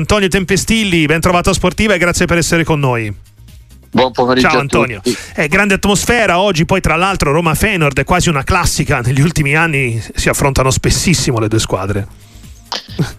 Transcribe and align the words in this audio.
Antonio 0.00 0.28
Tempestilli, 0.28 1.06
ben 1.06 1.18
trovato 1.18 1.50
a 1.50 1.52
Sportiva 1.52 1.94
e 1.94 1.98
grazie 1.98 2.24
per 2.26 2.38
essere 2.38 2.62
con 2.62 2.78
noi. 2.78 3.12
Buon 3.90 4.12
pomeriggio. 4.12 4.48
Ciao 4.48 4.60
Antonio. 4.60 5.02
Eh, 5.34 5.48
grande 5.48 5.74
atmosfera 5.74 6.38
oggi, 6.38 6.64
poi 6.64 6.80
tra 6.80 6.94
l'altro 6.94 7.32
Roma 7.32 7.56
Fenord 7.56 7.98
è 7.98 8.04
quasi 8.04 8.28
una 8.28 8.44
classica. 8.44 9.00
Negli 9.00 9.20
ultimi 9.20 9.56
anni 9.56 10.00
si 10.14 10.28
affrontano 10.28 10.70
spessissimo 10.70 11.40
le 11.40 11.48
due 11.48 11.58
squadre. 11.58 12.06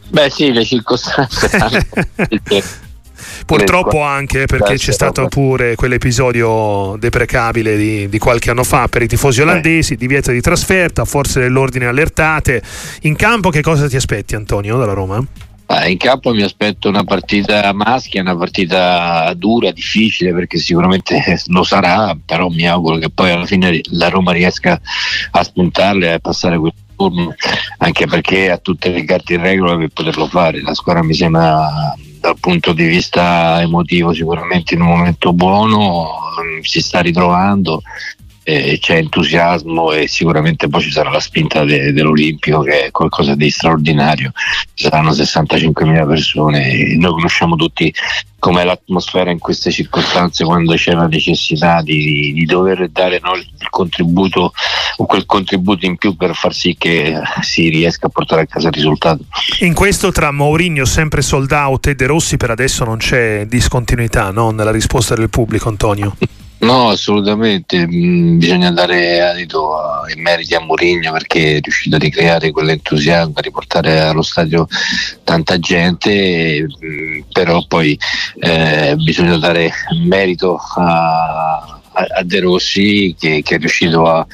Beh, 0.07 0.29
sì, 0.29 0.53
le 0.53 0.63
circostanze. 0.63 1.85
Purtroppo 3.45 4.01
anche 4.01 4.45
perché 4.45 4.75
c'è 4.75 4.93
stato 4.93 5.27
pure 5.27 5.75
quell'episodio 5.75 6.95
deprecabile 6.97 7.75
di, 7.75 8.07
di, 8.07 8.19
qualche 8.19 8.51
anno 8.51 8.63
fa 8.63 8.87
per 8.87 9.01
i 9.01 9.07
tifosi 9.09 9.41
olandesi, 9.41 9.97
divieto 9.97 10.31
di 10.31 10.39
trasferta, 10.39 11.03
forse 11.03 11.41
dell'ordine 11.41 11.87
allertate. 11.87 12.61
In 13.01 13.17
campo 13.17 13.49
che 13.49 13.59
cosa 13.59 13.89
ti 13.89 13.97
aspetti 13.97 14.35
Antonio 14.35 14.77
dalla 14.77 14.93
Roma? 14.93 15.21
In 15.87 15.97
campo 15.97 16.33
mi 16.33 16.41
aspetto 16.41 16.89
una 16.89 17.03
partita 17.03 17.71
maschia, 17.73 18.21
una 18.21 18.35
partita 18.35 19.31
dura, 19.35 19.71
difficile 19.71 20.33
perché 20.33 20.57
sicuramente 20.57 21.21
lo 21.47 21.63
sarà, 21.63 22.17
però 22.25 22.49
mi 22.49 22.67
auguro 22.67 22.97
che 22.97 23.09
poi 23.09 23.29
alla 23.29 23.45
fine 23.45 23.79
la 23.91 24.09
Roma 24.09 24.31
riesca 24.31 24.79
a 25.31 25.43
spuntarle 25.43 26.07
e 26.07 26.11
a 26.13 26.19
passare 26.19 26.57
quel 26.57 26.73
turno, 26.95 27.35
anche 27.77 28.07
perché 28.07 28.49
ha 28.49 28.57
tutte 28.57 28.89
le 28.89 29.05
carte 29.05 29.35
in 29.35 29.41
regola 29.41 29.77
per 29.77 29.89
poterlo 29.89 30.27
fare. 30.27 30.61
La 30.61 30.73
squadra 30.73 31.03
mi 31.03 31.13
sembra 31.13 31.95
dal 32.19 32.37
punto 32.39 32.73
di 32.73 32.85
vista 32.85 33.61
emotivo 33.61 34.11
sicuramente 34.11 34.73
in 34.73 34.81
un 34.81 34.87
momento 34.87 35.33
buono, 35.33 36.07
si 36.61 36.81
sta 36.81 36.99
ritrovando 36.99 37.81
eh, 38.43 38.77
c'è 38.79 38.97
entusiasmo 38.97 39.91
e 39.91 40.07
sicuramente 40.07 40.67
poi 40.67 40.81
ci 40.81 40.91
sarà 40.91 41.09
la 41.09 41.19
spinta 41.19 41.63
de- 41.63 41.91
dell'Olimpico 41.93 42.61
che 42.61 42.85
è 42.85 42.91
qualcosa 42.91 43.35
di 43.35 43.49
straordinario, 43.49 44.31
ci 44.73 44.85
saranno 44.85 45.11
65.000 45.11 46.07
persone, 46.07 46.95
noi 46.95 47.11
conosciamo 47.11 47.55
tutti 47.55 47.93
com'è 48.39 48.63
l'atmosfera 48.63 49.29
in 49.29 49.37
queste 49.37 49.69
circostanze 49.69 50.45
quando 50.45 50.73
c'è 50.73 50.93
la 50.93 51.07
necessità 51.07 51.81
di, 51.81 52.31
di 52.33 52.45
dover 52.45 52.89
dare 52.89 53.19
no, 53.21 53.35
il 53.35 53.69
contributo 53.69 54.53
o 54.97 55.05
quel 55.05 55.25
contributo 55.25 55.85
in 55.85 55.97
più 55.97 56.15
per 56.15 56.33
far 56.33 56.53
sì 56.53 56.75
che 56.77 57.19
si 57.41 57.67
riesca 57.67 58.07
a 58.07 58.09
portare 58.09 58.43
a 58.43 58.45
casa 58.45 58.69
il 58.69 58.73
risultato. 58.73 59.25
In 59.59 59.73
questo 59.73 60.11
tra 60.11 60.31
Mourinho 60.31 60.85
sempre 60.85 61.21
sold 61.21 61.51
out 61.51 61.87
e 61.87 61.95
De 61.95 62.05
Rossi 62.05 62.37
per 62.37 62.51
adesso 62.51 62.85
non 62.85 62.97
c'è 62.97 63.45
discontinuità 63.45 64.31
no? 64.31 64.51
nella 64.51 64.71
risposta 64.71 65.15
del 65.15 65.29
pubblico 65.29 65.67
Antonio. 65.67 66.15
No, 66.59 66.89
assolutamente, 66.89 67.87
mm, 67.87 68.37
bisogna 68.37 68.69
dare 68.71 69.21
adito 69.21 69.77
ai 69.79 70.15
meriti 70.15 70.55
a 70.55 70.59
Mourinho 70.59 71.11
perché 71.13 71.57
è 71.57 71.59
riuscito 71.61 71.95
a 71.95 71.99
ricreare 71.99 72.51
quell'entusiasmo, 72.51 73.33
a 73.35 73.41
riportare 73.41 74.01
allo 74.01 74.21
stadio 74.21 74.67
tanta 75.23 75.57
gente, 75.57 76.65
mm, 76.65 77.21
però 77.31 77.63
poi 77.65 77.97
eh, 78.39 78.93
bisogna 78.97 79.37
dare 79.37 79.71
merito 80.05 80.59
a, 80.75 81.79
a 81.93 82.23
De 82.23 82.39
Rossi 82.41 83.15
che, 83.17 83.41
che 83.41 83.55
è 83.55 83.57
riuscito 83.57 84.05
a 84.05 84.27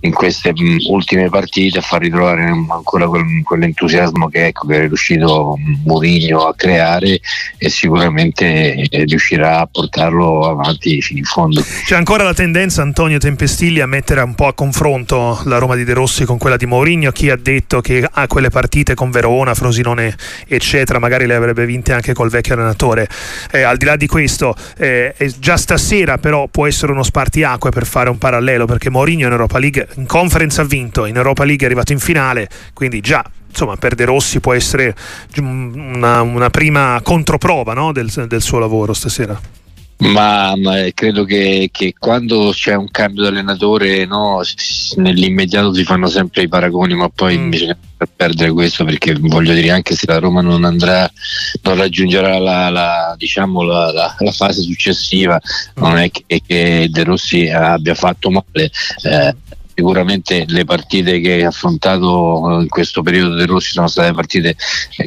in 0.00 0.12
queste 0.12 0.52
mh, 0.52 0.86
ultime 0.88 1.28
partite 1.28 1.78
a 1.78 1.82
far 1.82 2.00
ritrovare 2.00 2.44
ancora 2.44 3.06
quel, 3.06 3.42
quell'entusiasmo 3.42 4.28
che, 4.28 4.46
ecco, 4.46 4.66
che 4.66 4.76
è 4.76 4.80
riuscito 4.80 5.56
Mourinho 5.84 6.46
a 6.46 6.54
creare 6.54 7.20
e 7.58 7.68
sicuramente 7.68 8.74
eh, 8.74 9.04
riuscirà 9.04 9.60
a 9.60 9.66
portarlo 9.66 10.48
avanti 10.48 11.00
fino 11.00 11.18
in 11.18 11.24
fondo. 11.24 11.62
C'è 11.84 11.96
ancora 11.96 12.24
la 12.24 12.34
tendenza 12.34 12.82
Antonio 12.82 13.18
Tempestilli 13.18 13.80
a 13.80 13.86
mettere 13.86 14.20
un 14.20 14.34
po' 14.34 14.46
a 14.46 14.54
confronto 14.54 15.40
la 15.44 15.58
Roma 15.58 15.74
di 15.74 15.84
De 15.84 15.94
Rossi 15.94 16.24
con 16.24 16.38
quella 16.38 16.56
di 16.56 16.66
Mourinho, 16.66 17.10
chi 17.10 17.30
ha 17.30 17.36
detto 17.36 17.80
che 17.80 18.06
ha 18.10 18.26
quelle 18.26 18.50
partite 18.50 18.94
con 18.94 19.10
Verona, 19.10 19.54
Frosinone 19.54 20.14
eccetera, 20.46 20.98
magari 20.98 21.26
le 21.26 21.34
avrebbe 21.34 21.66
vinte 21.66 21.92
anche 21.92 22.12
col 22.12 22.30
vecchio 22.30 22.54
allenatore. 22.54 23.08
Eh, 23.50 23.62
al 23.62 23.76
di 23.76 23.84
là 23.84 23.96
di 23.96 24.06
questo, 24.06 24.54
eh, 24.76 25.14
già 25.38 25.56
stasera 25.56 26.18
però 26.18 26.48
può 26.48 26.66
essere 26.66 26.92
uno 26.92 27.02
spartiacque 27.02 27.70
per 27.70 27.86
fare 27.86 28.10
un 28.10 28.18
parallelo 28.18 28.66
perché 28.66 28.90
Mourinho 28.90 29.26
in 29.26 29.32
Europa 29.32 29.58
League 29.58 29.88
in 29.96 30.06
conference 30.06 30.60
ha 30.60 30.64
vinto, 30.64 31.06
in 31.06 31.16
Europa 31.16 31.44
League 31.44 31.62
è 31.62 31.66
arrivato 31.66 31.92
in 31.92 31.98
finale, 31.98 32.48
quindi 32.72 33.00
già 33.00 33.24
insomma, 33.48 33.76
per 33.76 33.94
De 33.94 34.04
Rossi 34.04 34.38
può 34.40 34.52
essere 34.52 34.94
una, 35.38 36.20
una 36.20 36.50
prima 36.50 37.00
controprova 37.02 37.72
no? 37.72 37.90
del, 37.92 38.10
del 38.28 38.42
suo 38.42 38.58
lavoro 38.58 38.92
stasera. 38.92 39.40
Ma, 39.98 40.54
ma, 40.56 40.74
credo 40.92 41.24
che, 41.24 41.70
che, 41.72 41.94
quando 41.98 42.50
c'è 42.52 42.74
un 42.74 42.90
cambio 42.90 43.22
di 43.22 43.28
allenatore 43.28 44.04
no, 44.04 44.42
nell'immediato 44.96 45.72
si 45.72 45.84
fanno 45.84 46.06
sempre 46.06 46.42
i 46.42 46.48
paragoni, 46.48 46.94
ma 46.94 47.08
poi 47.08 47.38
mm. 47.38 47.48
bisogna 47.48 47.78
perdere 48.14 48.50
questo 48.50 48.84
perché 48.84 49.14
voglio 49.18 49.54
dire 49.54 49.70
anche 49.70 49.94
se 49.94 50.04
la 50.06 50.18
Roma 50.18 50.42
non 50.42 50.64
andrà, 50.64 51.10
non 51.62 51.76
raggiungerà 51.76 52.38
la, 52.38 52.68
la, 52.68 53.14
diciamo, 53.16 53.62
la, 53.62 54.14
la 54.18 54.32
fase 54.32 54.60
successiva, 54.60 55.40
mm. 55.40 55.82
non 55.82 55.96
è 55.96 56.10
che, 56.10 56.42
che, 56.46 56.88
De 56.90 57.02
Rossi 57.02 57.48
abbia 57.48 57.94
fatto 57.94 58.30
male. 58.30 58.70
Eh, 59.02 59.34
sicuramente 59.76 60.46
le 60.48 60.64
partite 60.64 61.20
che 61.20 61.44
ha 61.44 61.48
affrontato 61.48 62.60
in 62.62 62.68
questo 62.68 63.02
periodo 63.02 63.34
De 63.34 63.44
Rossi 63.44 63.72
sono 63.72 63.88
state 63.88 64.12
partite 64.14 64.56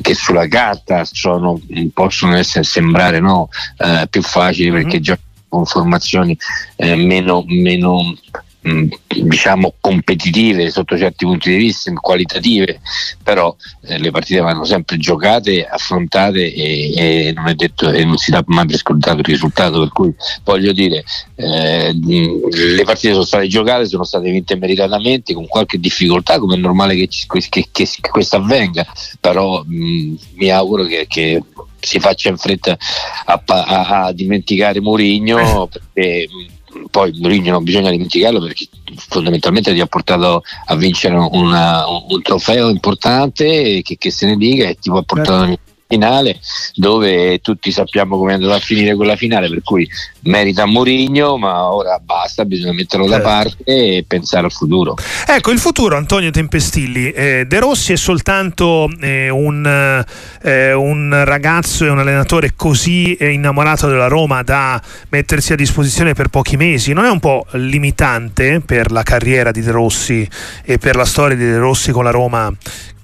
che 0.01 0.13
sulla 0.13 0.47
carta 0.47 1.03
sono, 1.05 1.59
possono 1.91 2.35
essere, 2.35 2.63
sembrare 2.63 3.19
no, 3.19 3.49
eh, 3.77 4.05
più 4.07 4.21
facili 4.21 4.69
perché 4.69 4.93
mm-hmm. 4.93 5.01
già 5.01 5.17
con 5.47 5.65
formazioni 5.65 6.37
eh, 6.75 6.95
meno, 6.95 7.43
meno 7.47 8.15
diciamo 8.61 9.75
competitive 9.79 10.69
sotto 10.69 10.97
certi 10.97 11.25
punti 11.25 11.49
di 11.49 11.57
vista, 11.57 11.91
qualitative, 11.93 12.81
però 13.23 13.55
eh, 13.83 13.97
le 13.97 14.11
partite 14.11 14.41
vanno 14.41 14.65
sempre 14.65 14.97
giocate, 14.97 15.65
affrontate 15.65 16.53
e, 16.53 16.93
e, 16.95 17.31
non 17.33 17.47
è 17.47 17.55
detto 17.55 17.89
e 17.89 18.03
non 18.03 18.17
si 18.17 18.31
dà 18.31 18.43
mai 18.47 18.65
per 18.65 18.77
scontato 18.77 19.19
il 19.19 19.25
risultato, 19.25 19.79
per 19.79 19.89
cui 19.89 20.13
voglio 20.43 20.73
dire 20.73 21.03
eh, 21.35 21.93
le 21.93 22.83
partite 22.83 23.13
sono 23.13 23.23
state 23.23 23.47
giocate, 23.47 23.85
sono 23.85 24.03
state 24.03 24.29
vinte 24.29 24.55
meritatamente 24.57 25.33
con 25.33 25.47
qualche 25.47 25.79
difficoltà, 25.79 26.37
come 26.37 26.55
è 26.55 26.59
normale 26.59 26.95
che, 26.95 27.07
che, 27.49 27.69
che, 27.71 27.87
questo 28.11 28.35
avvenga, 28.35 28.85
però 29.19 29.63
mh, 29.65 29.75
mm, 29.75 30.15
mi 30.35 30.49
auguro 30.49 30.83
che, 30.83 31.05
che 31.07 31.41
si 31.79 31.99
faccia 31.99 32.27
in 32.27 32.37
fretta 32.37 32.77
a, 33.25 33.41
a, 33.45 34.05
a 34.05 34.11
dimenticare 34.11 34.81
Mourinho 34.81 35.67
perché 35.67 36.27
mh, 36.27 36.58
poi 36.89 37.11
Mourinho 37.19 37.51
non 37.51 37.63
bisogna 37.63 37.91
dimenticarlo 37.91 38.39
perché 38.39 38.67
fondamentalmente 38.95 39.73
ti 39.73 39.79
ha 39.79 39.87
portato 39.87 40.43
a 40.65 40.75
vincere 40.75 41.15
una, 41.15 41.87
un, 41.87 42.21
trofeo 42.21 42.69
importante 42.69 43.81
che, 43.81 43.97
che, 43.97 44.11
se 44.11 44.25
ne 44.25 44.35
dica 44.35 44.67
e 44.67 44.75
ti 44.75 44.89
ha 44.89 45.01
portato 45.03 45.45
certo 45.45 45.67
finale 45.89 46.39
dove 46.75 47.39
tutti 47.39 47.71
sappiamo 47.71 48.15
come 48.15 48.31
è 48.31 48.33
andata 48.35 48.53
a 48.53 48.59
finire 48.59 48.95
quella 48.95 49.15
finale 49.15 49.49
per 49.49 49.63
cui 49.63 49.89
merita 50.21 50.67
Mourinho 50.67 51.37
ma 51.37 51.73
ora 51.73 51.97
basta 51.97 52.45
bisogna 52.45 52.73
metterlo 52.73 53.07
da 53.07 53.15
certo. 53.15 53.27
parte 53.27 53.63
e 53.63 54.05
pensare 54.07 54.45
al 54.45 54.51
futuro 54.51 54.95
ecco 55.25 55.49
il 55.49 55.57
futuro 55.57 55.97
Antonio 55.97 56.29
Tempestilli 56.29 57.09
eh, 57.09 57.45
De 57.47 57.59
Rossi 57.59 57.93
è 57.93 57.95
soltanto 57.95 58.87
eh, 59.01 59.29
un, 59.29 60.05
eh, 60.43 60.73
un, 60.73 61.21
ragazzo 61.25 61.85
e 61.85 61.89
un 61.89 61.97
allenatore 61.97 62.53
così 62.55 63.15
eh, 63.15 63.31
innamorato 63.31 63.87
della 63.87 64.07
Roma 64.07 64.43
da 64.43 64.79
mettersi 65.09 65.53
a 65.53 65.55
disposizione 65.55 66.13
per 66.13 66.27
pochi 66.27 66.55
mesi 66.55 66.93
non 66.93 67.05
è 67.05 67.09
un 67.09 67.19
po' 67.19 67.47
limitante 67.53 68.61
per 68.63 68.91
la 68.91 69.01
carriera 69.01 69.49
di 69.49 69.61
De 69.61 69.71
Rossi 69.71 70.27
e 70.63 70.77
per 70.77 70.95
la 70.95 71.05
storia 71.05 71.35
di 71.35 71.45
De 71.45 71.57
Rossi 71.57 71.91
con 71.91 72.03
la 72.03 72.11
Roma 72.11 72.53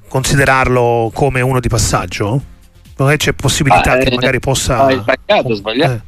considerarlo 0.08 1.10
come 1.12 1.42
uno 1.42 1.60
di 1.60 1.68
passaggio? 1.68 2.54
Non 2.98 3.16
c'è 3.18 3.34
possibilità 3.34 3.94
ah, 3.94 3.98
che 3.98 4.08
eh, 4.08 4.16
magari 4.16 4.40
possa... 4.40 4.86
Hai 4.86 5.00
sbagliato, 5.00 5.52
eh. 5.52 5.56
sbagliato. 5.56 6.02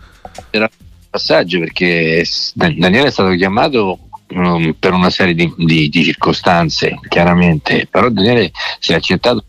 Era 0.50 0.70
un 0.72 1.08
passaggio 1.10 1.60
perché 1.60 2.24
Daniele 2.54 3.08
è 3.08 3.12
stato 3.12 3.36
chiamato 3.36 4.00
um, 4.30 4.76
per 4.78 4.94
una 4.94 5.10
serie 5.10 5.34
di, 5.34 5.52
di, 5.58 5.90
di, 5.90 6.04
circostanze, 6.04 7.00
chiaramente, 7.08 7.88
però 7.90 8.10
Daniele 8.10 8.52
si 8.80 8.94
è 8.94 8.96
accettato 8.96 9.44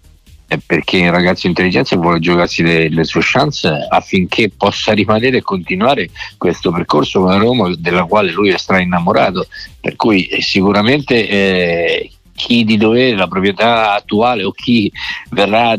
perché 0.64 1.00
un 1.00 1.10
ragazzo 1.10 1.46
intelligenza 1.46 1.96
vuole 1.96 2.20
giocarsi 2.20 2.62
le, 2.62 2.88
le, 2.88 3.04
sue 3.04 3.20
chance 3.22 3.68
affinché 3.90 4.50
possa 4.56 4.92
rimanere 4.92 5.38
e 5.38 5.42
continuare 5.42 6.08
questo 6.38 6.72
percorso 6.72 7.20
con 7.20 7.28
la 7.28 7.36
Roma 7.36 7.70
della 7.76 8.04
quale 8.04 8.32
lui 8.32 8.48
è 8.50 8.56
stra 8.56 8.80
innamorato 8.80 9.46
per 9.78 9.96
cui 9.96 10.26
eh, 10.26 10.40
sicuramente 10.40 11.28
eh, 11.28 12.10
chi 12.38 12.64
di 12.64 12.76
dovere 12.76 13.16
la 13.16 13.26
proprietà 13.26 13.94
attuale 13.94 14.44
o 14.44 14.52
chi 14.52 14.90
verrà, 15.30 15.76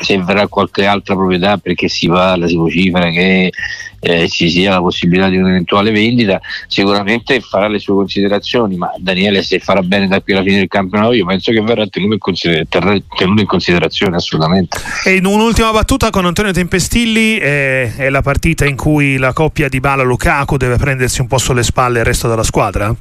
se 0.00 0.18
verrà 0.18 0.48
qualche 0.48 0.86
altra 0.86 1.14
proprietà 1.14 1.58
perché 1.58 1.88
si 1.88 2.08
parla, 2.08 2.48
si 2.48 2.56
vocifera 2.56 3.10
che 3.10 3.52
eh, 4.00 4.28
ci 4.30 4.48
sia 4.48 4.70
la 4.70 4.80
possibilità 4.80 5.28
di 5.28 5.36
un'eventuale 5.36 5.90
vendita, 5.90 6.40
sicuramente 6.66 7.40
farà 7.40 7.68
le 7.68 7.78
sue 7.78 7.94
considerazioni, 7.94 8.76
ma 8.76 8.90
Daniele 8.96 9.42
se 9.42 9.58
farà 9.58 9.82
bene 9.82 10.08
da 10.08 10.22
qui 10.22 10.32
alla 10.32 10.42
fine 10.42 10.56
del 10.56 10.68
campionato 10.68 11.12
io 11.12 11.26
penso 11.26 11.52
che 11.52 11.60
verrà 11.60 11.86
tenuto 11.86 12.14
in, 12.14 12.18
consider- 12.18 12.66
tenuto 12.66 13.40
in 13.40 13.46
considerazione 13.46 14.16
assolutamente. 14.16 14.78
E 15.04 15.16
in 15.16 15.26
un'ultima 15.26 15.70
battuta 15.70 16.08
con 16.08 16.24
Antonio 16.24 16.52
Tempestilli 16.52 17.36
eh, 17.38 17.94
è 17.94 18.08
la 18.08 18.22
partita 18.22 18.64
in 18.64 18.76
cui 18.76 19.18
la 19.18 19.34
coppia 19.34 19.68
di 19.68 19.80
Bala 19.80 20.02
Lukaku 20.02 20.56
deve 20.56 20.76
prendersi 20.78 21.20
un 21.20 21.26
po' 21.26 21.38
sulle 21.38 21.62
spalle 21.62 21.98
il 21.98 22.06
resto 22.06 22.26
della 22.26 22.42
squadra? 22.42 22.94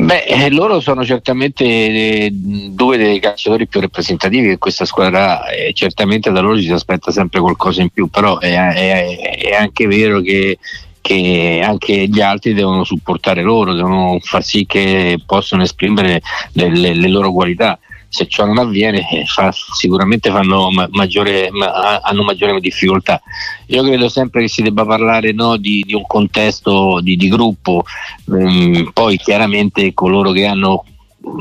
Beh, 0.00 0.26
eh, 0.26 0.50
loro 0.50 0.78
sono 0.78 1.04
certamente 1.04 1.64
eh, 1.64 2.30
due 2.32 2.96
dei 2.96 3.18
calciatori 3.18 3.66
più 3.66 3.80
rappresentativi 3.80 4.46
che 4.46 4.58
questa 4.58 4.84
squadra 4.84 5.48
e 5.48 5.72
certamente 5.72 6.30
da 6.30 6.40
loro 6.40 6.56
ci 6.56 6.66
si 6.66 6.72
aspetta 6.72 7.10
sempre 7.10 7.40
qualcosa 7.40 7.82
in 7.82 7.88
più, 7.88 8.06
però 8.06 8.38
è, 8.38 8.54
è, 8.54 9.38
è 9.38 9.54
anche 9.54 9.88
vero 9.88 10.20
che, 10.20 10.58
che, 11.00 11.60
anche 11.64 12.06
gli 12.06 12.20
altri 12.20 12.54
devono 12.54 12.84
supportare 12.84 13.42
loro, 13.42 13.74
devono 13.74 14.18
far 14.20 14.44
sì 14.44 14.66
che 14.66 15.18
possano 15.26 15.64
esprimere 15.64 16.22
le, 16.52 16.68
le, 16.68 16.94
le 16.94 17.08
loro 17.08 17.32
qualità 17.32 17.76
se 18.08 18.26
ciò 18.26 18.46
non 18.46 18.58
avviene 18.58 19.08
eh, 19.10 19.24
fa, 19.26 19.52
sicuramente 19.52 20.30
ma, 20.30 20.88
maggiore, 20.90 21.50
ma, 21.50 22.00
hanno 22.00 22.22
maggiore 22.22 22.58
difficoltà. 22.60 23.20
Io 23.66 23.82
credo 23.82 24.08
sempre 24.08 24.42
che 24.42 24.48
si 24.48 24.62
debba 24.62 24.84
parlare 24.84 25.32
no, 25.32 25.56
di, 25.56 25.84
di, 25.86 25.94
un 25.94 26.06
contesto 26.06 27.00
di, 27.02 27.16
di 27.16 27.28
gruppo, 27.28 27.84
um, 28.26 28.90
poi 28.92 29.16
chiaramente 29.18 29.92
coloro 29.92 30.32
che 30.32 30.46
hanno 30.46 30.84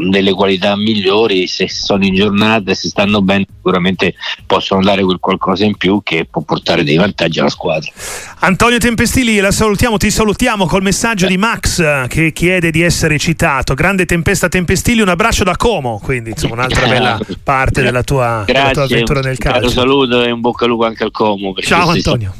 delle 0.09 0.33
qualità 0.33 0.75
migliori, 0.75 1.47
se 1.47 1.69
sono 1.69 2.05
in 2.05 2.13
giornata, 2.13 2.73
se 2.73 2.87
stanno 2.89 3.21
bene, 3.21 3.45
sicuramente 3.55 4.15
possono 4.45 4.81
dare 4.81 5.03
quel 5.03 5.19
qualcosa 5.19 5.65
in 5.65 5.75
più 5.75 6.01
che 6.03 6.25
può 6.29 6.41
portare 6.41 6.83
dei 6.83 6.97
vantaggi 6.97 7.39
alla 7.39 7.49
squadra. 7.49 7.91
Antonio 8.39 8.77
Tempestili, 8.77 9.39
la 9.39 9.51
salutiamo, 9.51 9.97
ti 9.97 10.11
salutiamo 10.11 10.65
col 10.65 10.81
messaggio 10.81 11.25
eh. 11.25 11.29
di 11.29 11.37
Max 11.37 12.07
che 12.07 12.31
chiede 12.31 12.71
di 12.71 12.81
essere 12.81 13.17
citato. 13.17 13.73
Grande 13.73 14.05
tempesta 14.05 14.47
Tempestili, 14.47 15.01
un 15.01 15.09
abbraccio 15.09 15.43
da 15.43 15.55
Como, 15.55 15.99
quindi 16.01 16.31
insomma 16.31 16.53
un'altra 16.55 16.85
bella 16.87 17.19
parte 17.43 17.81
della 17.81 18.03
tua, 18.03 18.43
della 18.45 18.71
tua 18.71 18.83
avventura 18.83 19.21
nel 19.21 19.37
calcio. 19.37 19.65
Un 19.65 19.71
saluto 19.71 20.23
e 20.23 20.31
un 20.31 20.41
bocca 20.41 20.65
al 20.65 20.71
lupo 20.71 20.85
anche 20.85 21.03
al 21.03 21.11
Como. 21.11 21.53
Ciao 21.59 21.89
Antonio. 21.89 22.33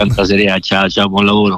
Ciao, 0.60 0.90
ciao, 0.90 1.10
buon 1.10 1.26
lavoro. 1.26 1.56